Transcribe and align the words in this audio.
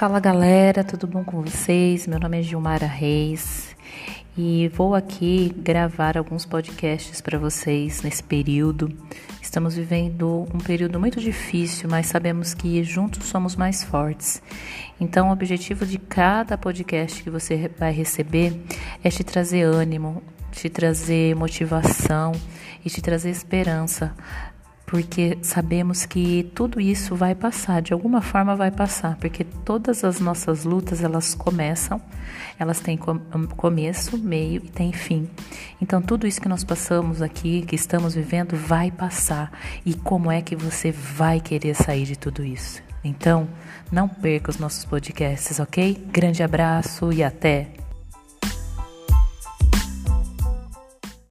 Fala 0.00 0.18
galera, 0.18 0.82
tudo 0.82 1.06
bom 1.06 1.22
com 1.22 1.42
vocês? 1.42 2.06
Meu 2.06 2.18
nome 2.18 2.40
é 2.40 2.42
Gilmara 2.42 2.86
Reis 2.86 3.76
e 4.34 4.66
vou 4.68 4.94
aqui 4.94 5.54
gravar 5.58 6.16
alguns 6.16 6.46
podcasts 6.46 7.20
para 7.20 7.38
vocês 7.38 8.00
nesse 8.00 8.22
período. 8.22 8.90
Estamos 9.42 9.76
vivendo 9.76 10.48
um 10.54 10.58
período 10.58 10.98
muito 10.98 11.20
difícil, 11.20 11.86
mas 11.86 12.06
sabemos 12.06 12.54
que 12.54 12.82
juntos 12.82 13.26
somos 13.26 13.54
mais 13.54 13.84
fortes. 13.84 14.42
Então, 14.98 15.28
o 15.28 15.32
objetivo 15.32 15.84
de 15.84 15.98
cada 15.98 16.56
podcast 16.56 17.22
que 17.22 17.28
você 17.28 17.70
vai 17.78 17.92
receber 17.92 18.58
é 19.04 19.10
te 19.10 19.22
trazer 19.22 19.64
ânimo, 19.64 20.22
te 20.50 20.70
trazer 20.70 21.36
motivação 21.36 22.32
e 22.82 22.88
te 22.88 23.02
trazer 23.02 23.28
esperança 23.28 24.14
porque 24.90 25.38
sabemos 25.40 26.04
que 26.04 26.50
tudo 26.52 26.80
isso 26.80 27.14
vai 27.14 27.32
passar, 27.32 27.80
de 27.80 27.92
alguma 27.92 28.20
forma 28.20 28.56
vai 28.56 28.72
passar, 28.72 29.16
porque 29.18 29.44
todas 29.44 30.02
as 30.02 30.18
nossas 30.18 30.64
lutas 30.64 31.00
elas 31.00 31.32
começam, 31.32 32.02
elas 32.58 32.80
têm 32.80 32.98
começo, 33.56 34.18
meio 34.18 34.60
e 34.64 34.68
têm 34.68 34.92
fim. 34.92 35.30
Então 35.80 36.02
tudo 36.02 36.26
isso 36.26 36.40
que 36.40 36.48
nós 36.48 36.64
passamos 36.64 37.22
aqui, 37.22 37.62
que 37.62 37.76
estamos 37.76 38.16
vivendo, 38.16 38.56
vai 38.56 38.90
passar. 38.90 39.52
E 39.86 39.94
como 39.94 40.28
é 40.28 40.42
que 40.42 40.56
você 40.56 40.90
vai 40.90 41.40
querer 41.40 41.74
sair 41.76 42.04
de 42.04 42.18
tudo 42.18 42.44
isso? 42.44 42.82
Então, 43.04 43.48
não 43.92 44.08
perca 44.08 44.50
os 44.50 44.58
nossos 44.58 44.84
podcasts, 44.84 45.60
ok? 45.60 46.04
Grande 46.10 46.42
abraço 46.42 47.12
e 47.12 47.22
até! 47.22 47.79